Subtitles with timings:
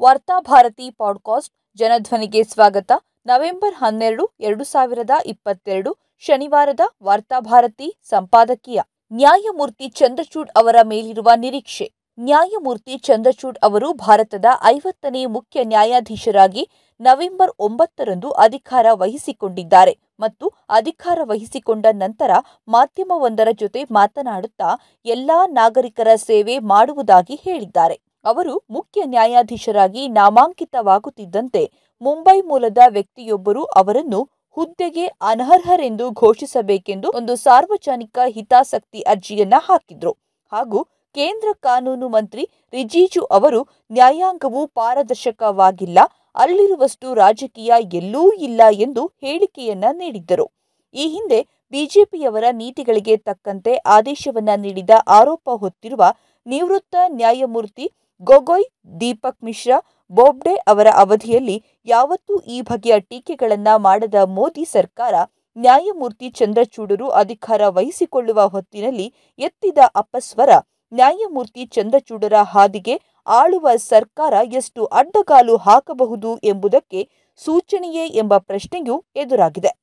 [0.00, 2.92] Varthabharati podcast ಜನಧ್ವನಿಗೆ ಸ್ವಾಗತ.
[3.26, 8.80] November ಹನ್ನೆರಡು, ಎರಡು ಸಾವಿರದ ಇಪ್ಪತ್ತೆರಡು, ಶನಿವಾರದ ವಾರ್ತಾಭಾರತಿ ಸಂಪಾದಕೀಯ.
[9.12, 11.92] ನ್ಯಾಯಮೂರ್ತಿ ಚಂದ್ರಚೂಡ್ ಅವರ ಮೇಲಿರುವ ನಿರೀಕ್ಷೆ.
[12.20, 16.68] ನ್ಯಾಯಮೂರ್ತಿ ಚಂದ್ರಚೂಡ್ ಅವರು ಭಾರತದ ಐವತ್ತನೇ ಮುಖ್ಯ ನ್ಯಾಯಾಧೀಶರಾಗಿ
[17.00, 22.30] ನವೆಂಬರ್ ಒಂಬತ್ತರಂದು ಅಧಿಕಾರ ವಹಿಸಿಕೊಂಡಿದ್ದಾರೆ ಮತ್ತು ಅಧಿಕಾರ ವಹಿಸಿಕೊಂಡ ನಂತರ
[22.68, 28.09] ಮಾಧ್ಯಮವೊಂದರ ಜೊತೆ ಮಾತನಾಡುತ್ತಾ ಎಲ್ಲಾ ನಾಗರಿಕರ ಸೇವೆ ಮಾಡುವುದಾಗಿ ಹೇಳಿದ್ದಾರೆ.
[28.24, 31.62] ಅವರು ಮುಖ್ಯ ನ್ಯಾಯಾಧೀಶರಾಗಿ ನಾಮಾಂಕಿತವಾಗುತ್ತಿದ್ದಂತೆ
[32.02, 34.20] ಮುಂಬೈ ಮೂಲದ ವ್ಯಕ್ತಿಯೊಬ್ಬರು ಅವರನ್ನು
[34.56, 40.12] ಹುದ್ದೆಗೆ ಅನರ್ಹರೆಂದು ಘೋಷಿಸಬೇಕೆಂದು ಒಂದು ಸಾರ್ವಜನಿಕ ಹಿತಾಸಕ್ತಿ ಅರ್ಜಿಯನ್ನ ಹಾಕಿದ್ರು.
[40.52, 40.80] ಹಾಗೂ
[41.14, 43.60] ಕೇಂದ್ರ ಕಾನೂನು ಮಂತ್ರಿ ರಿಜಿಜು ಅವರು
[43.90, 45.98] ನ್ಯಾಯಾಂಗವು ಪಾರದರ್ಶಕವಾಗಿಲ್ಲ,
[46.34, 50.46] ಅಲ್ಲಿರುವಷ್ಟು ರಾಜಕೀಯ ಎಲ್ಲೂ ಇಲ್ಲ ಎಂದು ಹೇಳಿಕೆಯನ್ನ ನೀಡಿದ್ದರು.
[50.94, 51.40] ಈ ಹಿಂದೆ
[51.72, 56.04] ಬಿಜೆಪಿಯವರ ನೀತಿಗಳಿಗೆ ತಕ್ಕಂತೆ ಆದೇಶವನ್ನ ನೀಡಿದ ಆರೋಪ ಹೊತ್ತಿರುವ
[56.46, 57.86] ನಿವೃತ್ತ ನ್ಯಾಯಮೂರ್ತಿ
[58.20, 58.64] ಗೊಗೊಯ್,
[59.00, 59.76] ದೀಪಕ್ ಮಿಶ್ರಾ,
[60.10, 61.56] ಬೋಬ್ಡೆ ಅವರ ಅವಧಿಯಲ್ಲಿ
[61.86, 65.14] ಯಾವತ್ತೂ ಈ ಬಗೆಯ ಟೀಕೆಗಳನ್ನ ಮಾಡದ ಮೋದಿ ಸರ್ಕಾರ
[65.56, 69.06] ನ್ಯಾಯಮೂರ್ತಿ ಚಂದ್ರಚೂಡರು ಅಧಿಕಾರ ವಹಿಸಿಕೊಳ್ಳುವ ಹೊತ್ತಿನಲ್ಲಿ
[69.38, 70.50] ಎತ್ತಿದ ಅಪಸ್ವರ.
[70.92, 72.94] ನ್ಯಾಯಮೂರ್ತಿ ಚಂದ್ರಚೂಡರ ಹಾದಿಗೆ
[73.26, 77.08] ಆಳುವ ಸರ್ಕಾರ ಎಷ್ಟು ಅಡ್ಡಗಾಲು ಹಾಕಬಹುದು ಎಂಬುದಕ್ಕೆ
[77.44, 79.79] ಸೂಚನೆಯೇ ಎಂಬ ಪ್ರಶ್ನೆಯೂ ಎದುರಾಗಿದೆ.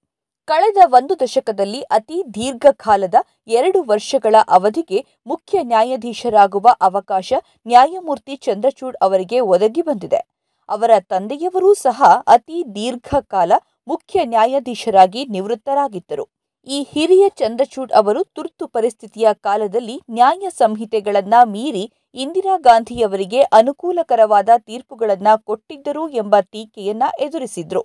[0.47, 3.15] ಕಳೆದ ಒಂದು ದಶಕದಲ್ಲಿ ಅತಿ ದೀರ್ಘಕಾಲದ
[3.47, 7.33] ಎರಡು ವರ್ಷಗಳ ಅವಧಿಗೆ ಮುಖ್ಯ ನ್ಯಾಯಾಧೀಶರಾಗುವ ಅವಕಾಶ
[7.65, 10.21] ನ್ಯಾಯಮೂರ್ತಿ ಚಂದ್ರಚೂಡ್ ಅವರಿಗೆ ಒದಗಿ ಬಂದಿದೆ.
[10.69, 13.51] ಅವರ ತಂದೆಯವರೂ ಸಹ ಅತಿ ದೀರ್ಘಕಾಲ
[13.87, 16.25] ಮುಖ್ಯ ನ್ಯಾಯಾಧೀಶರಾಗಿ ನಿವೃತ್ತರಾಗಿದ್ದರು.
[16.67, 26.09] ಈ ಹಿರಿಯ ಚಂದ್ರಚೂಡ್ ಅವರು ತುರ್ತು ಪರಿಸ್ಥಿತಿಯ ಕಾಲದಲ್ಲಿ ನ್ಯಾಯ ಸಂಹಿತೆಗಳನ್ನ ಮೀರಿ ಇಂದಿರಾ ಗಾಂಧಿಯವರಿಗೆ ಅನುಕೂಲಕರವಾದ ತೀರ್ಪುಗಳನ್ನ ಕೊಟ್ಟಿದ್ದರು
[26.09, 27.83] ಎಂಬ ಟೀಕೆಯನ್ನ ಎದುರಿಸಿದ್ರು.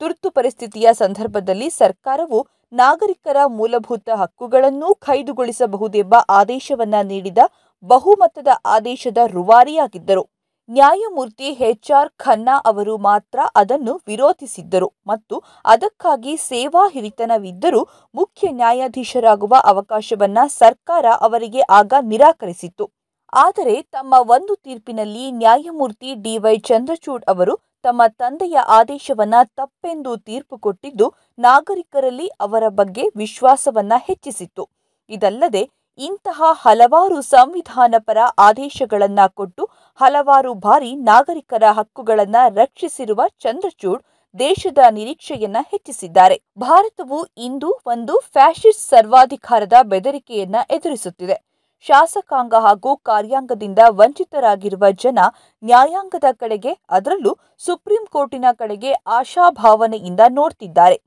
[0.00, 2.38] ತುರ್ತು ಪರಿಸ್ಥಿತಿಯ ಸಂದರ್ಭದಲ್ಲಿ ಸರ್ಕಾರವು
[2.72, 7.38] ನಾಗರಿಕರ ಮೂಲಭೂತ ಹಕ್ಕುಗಳನ್ನೂ ಖೈದುಗೊಳಿಸಬಹುದೆಂಬ ಆದೇಶವನ್ನ ನೀಡಿದ
[7.82, 10.24] ಬಹುಮತದ ಆದೇಶದ ರುವಾರಿಯಾಗಿದ್ದರು.
[10.68, 17.80] ನ್ಯಾಯಮೂರ್ತಿ ಎಚ್ಆರ್ ಖನ್ನಾ ಅವರು ಮಾತ್ರ ಅದನ್ನು ವಿರೋಧಿಸಿದ್ದರು ಮತ್ತು ಅದಕ್ಕಾಗಿ ಸೇವಾ ಹಿರಿತನವಿದ್ದರೂ
[18.14, 22.86] ಮುಖ್ಯ ನ್ಯಾಯಾಧೀಶರಾಗುವ ಅವಕಾಶವನ್ನ ಸರ್ಕಾರ ಅವರಿಗೆ ಆಗ ನಿರಾಕರಿಸಿತ್ತು.
[23.32, 32.26] ಆದರೆ ತಮ್ಮ ಒಂದು ತೀರ್ಪಿನಲ್ಲಿ ನ್ಯಾಯಮೂರ್ತಿ ಡಿವೈ ಚಂದ್ರಚೂಡ್ ಅವರು ತಮ್ಮ ತಂದೆಯ ಆದೇಶವನ್ನ ತಪ್ಪೆಂದು ತೀರ್ಪು ಕೊಟ್ಟಿದ್ದು ನಾಗರಿಕರಲ್ಲಿ
[32.26, 34.68] ಅವರ ಬಗ್ಗೆ ವಿಶ್ವಾಸವನ್ನ ಹೆಚ್ಚಿಸಿತ್ತು.
[35.08, 44.02] ಇದಲ್ಲದೆ ಇಂತಹ ಹಲವಾರು ಸಂವಿಧಾನಪರ ಆದೇಶಗಳನ್ನ ಕೊಟ್ಟು ಹಲವಾರು ಬಾರಿ ನಾಗರಿಕರ ಹಕ್ಕುಗಳನ್ನ ರಕ್ಷಿಸಿರುವ ಚಂದ್ರಚೂಡ್
[44.38, 46.42] ದೇಶದ ನಿರೀಕ್ಷೆಯನ್ನ ಹೆಚ್ಚಿಸಿದ್ದಾರೆ.
[46.58, 51.47] ಭಾರತವು ಇಂದು ಒಂದು ಫ್ಯಾಷಿಸ್ಟ್ ಸರ್ವಾಧಿಕಾರದ ಬೆದರಿಕೆಯನ್ನ ಎದುರಿಸುತ್ತಿದೆ.
[51.86, 55.18] ಶಾಸಕಾಂಗ ಹಾಗೂ ಕಾರ್ಯಾಂಗದಿಂದ ವಂಚಿತರಾಗಿರುವ ಜನ
[55.62, 60.98] ನ್ಯಾಯಾಂಗದ ಕಡೆಗೆ, ಅದರಲ್ಲೂ ಸುಪ್ರೀಂ ಕೋರ್ಟಿನ ಕಡೆಗೆ ಆಶಾಭಾವನೆಯಿಂದ ನೋಡ್ತಿದ್ದಾರೆ.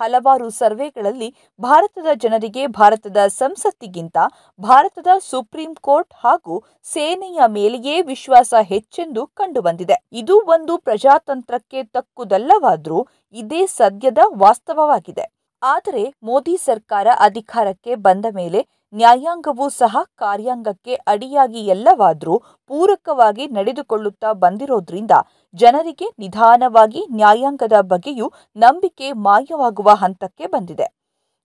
[0.00, 1.28] ಹಲವಾರು ಸರ್ವೆಗಳಲ್ಲಿ
[1.60, 4.16] ಭಾರತದ ಜನರಿಗೆ ಭಾರತದ ಸಂಸತ್ತಿಗಿಂತ
[4.60, 6.54] ಭಾರತದ ಸುಪ್ರೀಂ ಕೋರ್ಟ್ ಹಾಗೂ
[6.84, 9.96] ಸೇನೆಯ ಮೇಲೆಯೇ ವಿಶ್ವಾಸ ಹೆಚ್ಚೆಂದು ಕಂಡುಬಂದಿದೆ.
[10.12, 15.26] ಇದು ಒಂದು ಪ್ರಜಾತಂತ್ರಕ್ಕೆ ತಕ್ಕುದಲ್ಲವಾದರೂ ಇದೇ ಸದ್ಯದ ವಾಸ್ತವವಾಗಿದೆ.
[15.62, 18.60] ಆದರೆ ಮೋದಿ ಸರ್ಕಾರ ಅಧಿಕಾರಕ್ಕೆ ಬಂದ ಮೇಲೆ
[18.92, 22.38] ನ್ಯಾಯಾಂಗವೂ ಸಹ ಕಾರ್ಯಾಂಗಕ್ಕೆ ಅಡಿಯಾಗಿ ಎಲ್ಲವಾದರೂ
[22.70, 25.10] ಪೂರಕವಾಗಿ ನಡೆದುಕೊಳ್ಳುತ್ತಾ ಬಂದಿರೋದ್ರಿಂದ
[25.54, 30.86] ಜನರಿಗೆ ನಿಧಾನವಾಗಿ ನ್ಯಾಯಾಂಗದ ಬಗ್ಗೆಯೂ ನಂಬಿಕೆ ಮಾಯವಾಗುವ ಹಂತಕ್ಕೆ ಬಂದಿದೆ.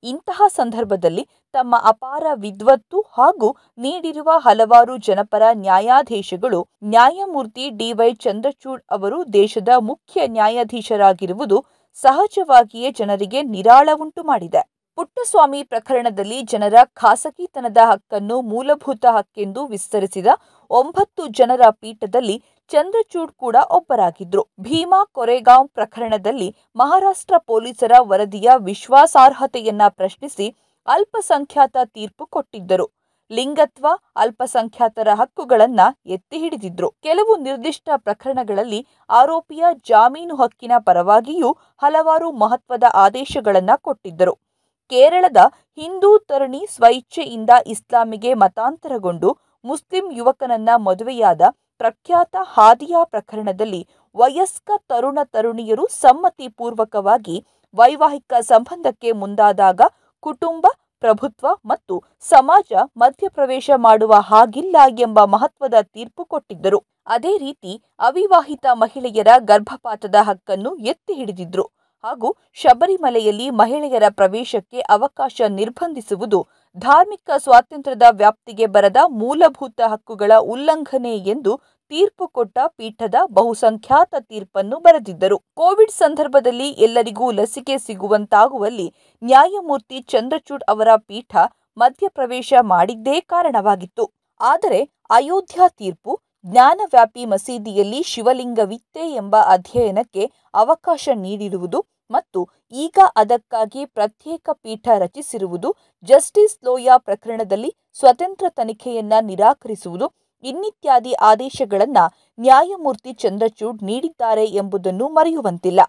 [0.03, 1.23] ಇಂತಹ ಸಂದರ್ಭದಲ್ಲಿ
[1.53, 11.59] ತಮ್ಮ ಅಪಾರ ವಿದ್ವತ್ತು ಹಾಗೂ ನೀಡಿರುವ ಹಲವಾರು ಜನಪರ ನ್ಯಾಯಾಧೀಶಗಳು ನ್ಯಾಯಮೂರ್ತಿ ಡಿವೈ ಚಂದ್ರಚೂಡ್ ಅವರು ದೇಶದ ಮುಖ್ಯ ನ್ಯಾಯಾಧೀಶರಾಗಿರುವುದು
[11.97, 20.28] ಸಹಜವಾಗಿಯೇ ಜನರಿಗೆ ನಿರಾಳವುಂಟು ಮಾಡಿದೆ ಪುಟ್ಟಸ್ವಾಮಿ ಪ್ರಕರಣದಲ್ಲಿ ಜನರ ಖಾಸಗಿತನದ ಹಕ್ಕನ್ನು ಮೂಲಭೂತ ಹಕ್ಕೆಂದು ವಿಸ್ತರಿಸಿದ
[20.69, 24.44] ಒಂಬತ್ತು ಜನರ ಪೀಠದಲ್ಲಿ ಚಂದ್ರಚೂಡ್ ಕೂಡ ಒಬ್ಬರಾಗಿದ್ರು.
[24.59, 30.56] ಭೀಮಾ ಕೊರೆಗಾಂವ್ ಪ್ರಕರಣದಲ್ಲಿ ಮಹಾರಾಷ್ಟ್ರ ಪೊಲೀಸರ ವರದಿಯ ವಿಶ್ವಾಸಾರ್ಹತೆಯನ್ನ ಪ್ರಶ್ನಿಸಿ
[30.88, 32.88] ಅಲ್ಪಸಂಖ್ಯಾತ ತೀರ್ಪು ಕೊಟ್ಟಿದ್ದರು.
[33.31, 36.89] ಲಿಂಗತ್ವ, ಅಲ್ಪಸಂಖ್ಯಾತರ ಹಕ್ಕುಗಳನ್ನ ಎತ್ತಿ ಹಿಡಿದಿದ್ರು.
[37.03, 44.44] ಕೆಲವು ನಿರ್ದಿಷ್ಟ ಪ್ರಕರಣಗಳಲ್ಲಿ ಆರೋಪಿಯ ಜಾಮೀನು ಹಕ್ಕಿನ ಪರವಾಗಿಯೂ ಹಲವಾರು ಮಹತ್ವದ ಆದೇಶಗಳನ್ನ ಕೊಟ್ಟಿದ್ದರು.
[44.91, 45.38] ಕೇರಳದ
[45.78, 49.29] ಹಿಂದೂ ತರುಣಿ ಸ್ವಇಚ್ಛೆಯಿಂದ ಇಸ್ಲಾಮಿಗೆ ಮತಾಂತರಗೊಂಡು
[49.66, 51.41] ಮುಸ್ಲಿಂ ಯುವಕನನ್ನ ಮದುವೆಯಾದ
[51.78, 57.38] ಪ್ರಖ್ಯಾತ ಹಾದಿಯಾ ಪ್ರಕರಣದಲ್ಲಿ ವಯಸ್ಕ ತರುಣ ತರುಣಿಯರು ಸಮ್ಮತಿ ಪೂರ್ವಕವಾಗಿ
[57.74, 59.81] ವೈವಾಹಿಕ ಸಂಬಂಧಕ್ಕೆ ಮುಂದಾದಾಗ
[60.24, 60.65] ಕುಟುಂಬ,
[61.00, 66.80] ಪ್ರಭುತ್ವ ಮತ್ತು ಸಮಾಜ ಮಧ್ಯಪ್ರವೇಶ ಮಾಡುವ ಹಾಗಿಲ್ಲ ಎಂಬ ಮಹತ್ವದ ತೀರ್ಪು ಕೊಟ್ಟಿದ್ದರು.
[67.07, 71.65] ಅದೇ ರೀತಿ ಅವಿವಾಹಿತ ಮಹಿಳೆಯರ ಗರ್ಭಪಾತದ ಹಕ್ಕನ್ನು ಎತ್ತಿ ಹಿಡಿದಿದ್ರು.
[72.03, 76.39] ಹಾಗೂ ಶಬರಿಮಲೆಯಲ್ಲಿ ಮಹಿಳೆಯರ ಪ್ರವೇಶಕ್ಕೆ ಅವಕಾಶ ನಿರ್ಬಂಧಿಸುವುದು
[76.77, 81.53] ಧಾರ್ಮಿಕ ಸ್ವಾತಂತ್ರ್ಯದ ವ್ಯಾಪ್ತಿಗೆ ಬರದ ಮೂಲಭೂತ ಹಕ್ಕುಗಳ ಉಲ್ಲಂಘನೆ ಎಂದು
[81.92, 85.38] ತೀರ್ಪು ಕೊಟ್ಟ ಪೀಠದ ಬಹುಸಂಖ್ಯಾತ ತೀರ್ಪನ್ನು ಬರೆದಿದ್ದರು.
[85.56, 88.88] ಕೋವಿಡ್ ಸಂದರ್ಭದಲ್ಲಿ ಎಲ್ಲರಿಗೂ ಲಸಿಕೆ ಸಿಗುವಂತಾಗುವಲ್ಲಿ
[89.21, 91.36] ನ್ಯಾಯಮೂರ್ತಿ ಚಂದ್ರಚೂಡ್ ಅವರ ಪೀಠ
[91.77, 94.06] ಮಧ್ಯಪ್ರವೇಶ ಮಾಡಿದ್ದೇ ಕಾರಣವಾಗಿತ್ತು.
[94.41, 96.13] ಆದರೆ ಅಯೋಧ್ಯ ತೀರ್ಪು
[96.45, 101.80] ಜ್ಞಾನವ್ಯಾಪಿ ಮಸೀದಿಯಲ್ಲಿ ಶಿವಲಿಂಗವಿತ್ತೆ ಎಂಬ ಅಧ್ಯಯನಕ್ಕೆ ಅವಕಾಶ ನೀಡಿರುವುದು
[102.12, 102.39] ಮತ್ತು
[102.71, 105.69] ಈಗ ಅದಕ್ಕಾಗಿ ಪ್ರತ್ಯೇಕ ಪೀಠ ರಚಿಸಿರುವುದು
[106.03, 110.07] ಜಸ್ಟಿಸ್ ಲೋಯಾ ಪ್ರಕರಣದಲ್ಲಿ ಸ್ವತಂತ್ರ ತನಿಖೆಯನ್ನ ನಿರಾಕರಿಸುವುದು,
[110.44, 112.03] ಇನ್ನಿತ್ಯಾದಿ ಆದೇಶಗಳನ್ನು
[112.39, 115.81] ನ್ಯಾಯಮೂರ್ತಿ ಚಂದ್ರಚೂಡ್ ನೀಡಿದ್ದಾರೆ ಎಂಬುದನ್ನು ಮರೆಯುವಂತಿಲ್ಲ.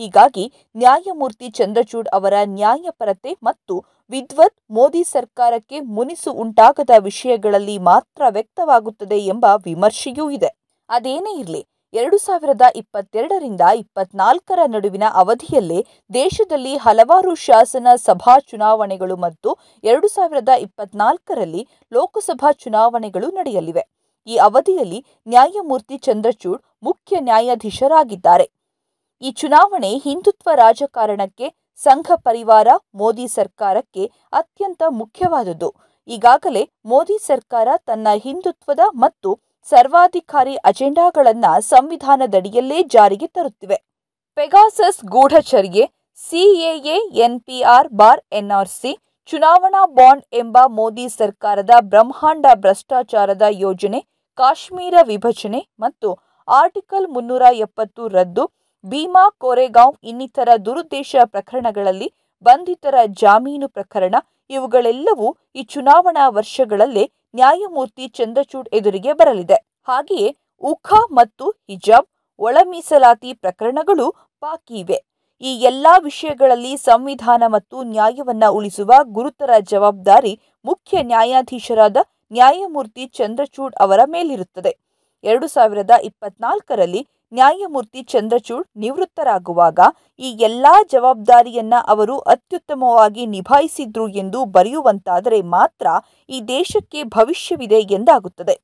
[0.00, 0.44] ಹೀಗಾಗಿ
[0.76, 3.74] ನ್ಯಾಯಮೂರ್ತಿ ಚಂದ್ರಚೂಡ್ ಅವರ ನ್ಯಾಯಪರತೆ ಮತ್ತು
[4.10, 10.50] ವಿದ್ವತ್ ಮೋದಿ ಸರ್ಕಾರಕ್ಕೆ ಮುನಿಸು ಉಂಟಾಗದ ವಿಷಯಗಳಲ್ಲಿ ಮಾತ್ರ ವ್ಯಕ್ತವಾಗುತ್ತದೆ ಎಂಬ ವಿಮರ್ಶೆಯೂ ಇದೆ.
[10.88, 11.62] ಅದೇನೇ ಇರಲಿ,
[11.94, 21.62] ಎರಡು ಸಾವಿರದ ಇಪ್ಪತ್ತೆರಡರಿಂದ ಇಪ್ಪತ್ನಾಲ್ಕರ ನಡುವಿನ ಅವಧಿಯಲ್ಲೇ ದೇಶದಲ್ಲಿ ಹಲವಾರು ಶಾಸನ ಸಭಾ ಚುನಾವಣೆಗಳು ಮತ್ತು ಎರಡು ಸಾವಿರದ ಇಪ್ಪತ್ನಾಲ್ಕರಲ್ಲಿ
[21.92, 23.84] ಲೋಕಸಭಾ ಚುನಾವಣೆಗಳು ನಡೆಯಲಿವೆ.
[24.26, 28.46] ಈ ಅವಧಿಯಲ್ಲಿ ನ್ಯಾಯಮೂರ್ತಿ ಚಂದ್ರಚೂಡ್ ಮುಖ್ಯ ನ್ಯಾಯಾಧೀಶರಾಗಿದ್ದಾರೆ.
[29.22, 31.46] ಈ ಚುನಾವಣೆ ಹಿಂದುತ್ವ ರಾಜಕಾರಣಕ್ಕೆ,
[31.80, 35.68] ಸಂಘ ಪರಿವಾರ, ಮೋದಿ ಸರ್ಕಾರಕ್ಕೆ ಅತ್ಯಂತ ಮುಖ್ಯವಾದುದು
[36.08, 39.30] ಈಗಾಗಲೇ ಮೋದಿ ಸರ್ಕಾರ ತನ್ನ ಹಿಂದುತ್ವದ ಮತ್ತು
[39.68, 43.78] ಸರ್ವಾಧಿಕಾರಿ ಅಜೆಂಡಾಗಳನ್ನ ಸಂವಿಧಾನದಡಿಯಲ್ಲೇ ಜಾರಿಗೆ ತರುತ್ತಿವೆ.
[44.36, 45.84] ಪೆಗಾಸಸ್ ಗೂಢಚರ್ಯೆ,
[46.18, 46.96] ಸಿಎಎ,
[47.26, 48.92] ಎನ್ಪಿಆರ್ ಬಾರ್, ಎನ್ಆರ್ಸಿ,
[49.28, 54.00] ಚುನಾವಣಾ ಬಾಂಡ್ ಎಂಬ ಮೋದಿ ಸರ್ಕಾರದ ಬ್ರಹ್ಮಾಂಡ ಭ್ರಷ್ಟಾಚಾರದ ಯೋಜನೆ,
[54.38, 56.08] ಕಾಶ್ಮೀರ ವಿಭಜನೆ ಮತ್ತು
[56.48, 58.44] ಆರ್ಟಿಕಲ್ ಮುನ್ನೂರ ಎಪ್ಪತ್ತು ರದ್ದು
[58.84, 62.08] ಭೀಮಾ, ಕೋರೆಗಾಂವ್ ಇನ್ನಿತರ ದುರುದ್ದೇಶ ಪ್ರಕರಣಗಳಲ್ಲಿ
[62.42, 64.14] ಬಂಧಿತರ ಜಾಮೀನು ಪ್ರಕರಣ
[64.50, 67.04] ಇವುಗಳೆಲ್ಲವೂ ಈ ಚುನಾವಣಾ ವರ್ಷಗಳಲ್ಲೇ
[67.34, 69.58] ನ್ಯಾಯಮೂರ್ತಿ ಚಂದ್ರಚೂಡ್ ಎದುರಿಗೆ ಬರಲಿದೆ.
[69.88, 70.30] ಹಾಗೆಯೇ
[70.62, 74.06] ಉಖಾ ಮತ್ತು ಹಿಜಾಬ್ ಒಳ ಮೀಸಲಾತಿ ಪ್ರಕರಣಗಳು
[74.42, 74.98] ಬಾಕಿ ಇವೆ.
[75.40, 81.96] ಈ ಎಲ್ಲಾ ವಿಷಯಗಳಲ್ಲಿ ಸಂವಿಧಾನ ಮತ್ತು ನ್ಯಾಯವನ್ನ ಉಳಿಸುವ ಗುರುತರ ಜವಾಬ್ದಾರಿ ಮುಖ್ಯ ನ್ಯಾಯಾಧೀಶರಾದ
[82.32, 84.72] ನ್ಯಾಯಮೂರ್ತಿ ಚಂದ್ರಚೂಡ್ ಅವರ ಮೇಲಿರುತ್ತದೆ.
[85.24, 89.80] ಎರಡು ಸಾವಿರದ ಇಪ್ಪತ್ನಾಲ್ಕರಲ್ಲಿ ನ್ಯಾಯಮೂರ್ತಿ ಚಂದ್ರಚೂಡ್ ನಿವೃತ್ತರಾಗುವಾಗ
[90.18, 95.86] ಈ ಎಲ್ಲಾ ಜವಾಬ್ದಾರಿಯನ್ನ ಅವರು ಅತ್ಯುತ್ತಮವಾಗಿ ನಿಭಾಯಿಸಿದ್ರು ಎಂದು ಬರೆಯುವಂತಾದರೆ ಮಾತ್ರ
[96.28, 98.56] ಈ ದೇಶಕ್ಕೆ ಭವಿಷ್ಯವಿದೆ ಎಂದಾಗುತ್ತದೆ.